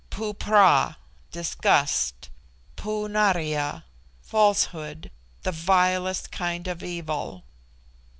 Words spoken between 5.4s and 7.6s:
the vilest kind of evil.